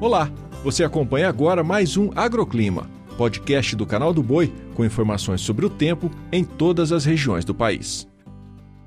Olá, 0.00 0.30
você 0.64 0.82
acompanha 0.82 1.28
agora 1.28 1.62
mais 1.62 1.98
um 1.98 2.10
Agroclima, 2.16 2.88
podcast 3.18 3.76
do 3.76 3.84
canal 3.84 4.14
do 4.14 4.22
Boi 4.22 4.50
com 4.74 4.82
informações 4.82 5.42
sobre 5.42 5.66
o 5.66 5.68
tempo 5.68 6.10
em 6.32 6.42
todas 6.42 6.90
as 6.90 7.04
regiões 7.04 7.44
do 7.44 7.54
país. 7.54 8.08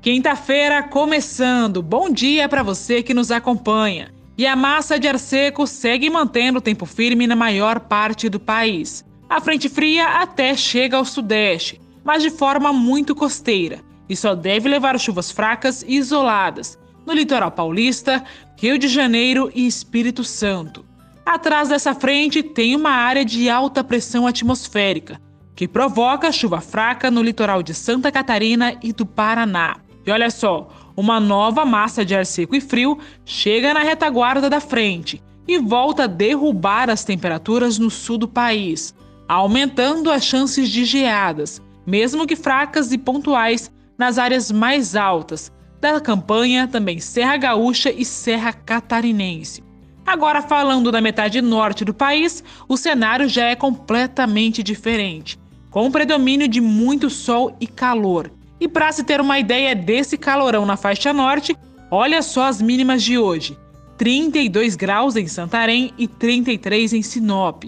Quinta-feira 0.00 0.82
começando. 0.82 1.82
Bom 1.82 2.08
dia 2.08 2.48
para 2.48 2.62
você 2.62 3.02
que 3.02 3.12
nos 3.12 3.30
acompanha. 3.30 4.10
E 4.38 4.46
a 4.46 4.56
massa 4.56 4.98
de 4.98 5.06
ar 5.06 5.18
seco 5.18 5.66
segue 5.66 6.08
mantendo 6.08 6.60
o 6.60 6.62
tempo 6.62 6.86
firme 6.86 7.26
na 7.26 7.36
maior 7.36 7.78
parte 7.78 8.30
do 8.30 8.40
país. 8.40 9.04
A 9.28 9.38
frente 9.38 9.68
fria 9.68 10.22
até 10.22 10.56
chega 10.56 10.96
ao 10.96 11.04
sudeste, 11.04 11.78
mas 12.02 12.22
de 12.22 12.30
forma 12.30 12.72
muito 12.72 13.14
costeira, 13.14 13.80
e 14.08 14.16
só 14.16 14.34
deve 14.34 14.66
levar 14.66 14.98
chuvas 14.98 15.30
fracas 15.30 15.84
e 15.86 15.96
isoladas 15.96 16.78
no 17.04 17.12
litoral 17.12 17.50
paulista, 17.50 18.24
Rio 18.56 18.78
de 18.78 18.88
Janeiro 18.88 19.50
e 19.54 19.66
Espírito 19.66 20.24
Santo. 20.24 20.91
Atrás 21.24 21.68
dessa 21.68 21.94
frente 21.94 22.42
tem 22.42 22.74
uma 22.74 22.90
área 22.90 23.24
de 23.24 23.48
alta 23.48 23.84
pressão 23.84 24.26
atmosférica, 24.26 25.20
que 25.54 25.68
provoca 25.68 26.32
chuva 26.32 26.60
fraca 26.60 27.10
no 27.10 27.22
litoral 27.22 27.62
de 27.62 27.72
Santa 27.72 28.10
Catarina 28.10 28.76
e 28.82 28.92
do 28.92 29.06
Paraná. 29.06 29.76
E 30.04 30.10
olha 30.10 30.30
só, 30.30 30.68
uma 30.96 31.20
nova 31.20 31.64
massa 31.64 32.04
de 32.04 32.14
ar 32.14 32.26
seco 32.26 32.56
e 32.56 32.60
frio 32.60 32.98
chega 33.24 33.72
na 33.72 33.80
retaguarda 33.80 34.50
da 34.50 34.60
frente 34.60 35.22
e 35.46 35.58
volta 35.58 36.04
a 36.04 36.08
derrubar 36.08 36.90
as 36.90 37.04
temperaturas 37.04 37.78
no 37.78 37.90
sul 37.90 38.18
do 38.18 38.26
país, 38.28 38.94
aumentando 39.28 40.10
as 40.10 40.24
chances 40.24 40.68
de 40.68 40.84
geadas, 40.84 41.62
mesmo 41.86 42.26
que 42.26 42.36
fracas 42.36 42.92
e 42.92 42.98
pontuais, 42.98 43.70
nas 43.96 44.18
áreas 44.18 44.50
mais 44.50 44.96
altas 44.96 45.52
da 45.80 46.00
campanha, 46.00 46.68
também 46.68 46.98
Serra 47.00 47.36
Gaúcha 47.36 47.90
e 47.90 48.04
Serra 48.04 48.52
Catarinense. 48.52 49.62
Agora, 50.06 50.42
falando 50.42 50.90
da 50.90 51.00
metade 51.00 51.40
norte 51.40 51.84
do 51.84 51.94
país, 51.94 52.42
o 52.68 52.76
cenário 52.76 53.28
já 53.28 53.44
é 53.46 53.56
completamente 53.56 54.62
diferente, 54.62 55.38
com 55.70 55.86
o 55.86 55.90
predomínio 55.90 56.48
de 56.48 56.60
muito 56.60 57.08
sol 57.08 57.56
e 57.60 57.66
calor. 57.66 58.30
E 58.60 58.68
para 58.68 58.92
se 58.92 59.04
ter 59.04 59.20
uma 59.20 59.38
ideia 59.38 59.74
desse 59.74 60.18
calorão 60.18 60.66
na 60.66 60.76
faixa 60.76 61.12
norte, 61.12 61.56
olha 61.90 62.20
só 62.22 62.44
as 62.44 62.60
mínimas 62.60 63.02
de 63.02 63.16
hoje: 63.16 63.56
32 63.96 64.76
graus 64.76 65.16
em 65.16 65.26
Santarém 65.26 65.92
e 65.96 66.08
33 66.08 66.92
em 66.92 67.02
Sinop. 67.02 67.64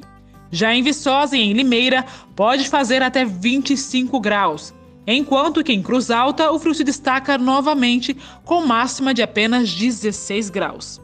Já 0.50 0.74
em 0.74 0.82
Viçosa 0.82 1.36
e 1.36 1.40
em 1.40 1.52
Limeira, 1.52 2.04
pode 2.36 2.68
fazer 2.68 3.02
até 3.02 3.24
25 3.24 4.20
graus. 4.20 4.72
Enquanto 5.06 5.62
que 5.62 5.72
em 5.72 5.82
Cruz 5.82 6.10
Alta, 6.10 6.50
o 6.50 6.58
frio 6.58 6.74
se 6.74 6.84
destaca 6.84 7.36
novamente 7.36 8.16
com 8.44 8.64
máxima 8.64 9.12
de 9.12 9.22
apenas 9.22 9.72
16 9.74 10.50
graus. 10.50 11.03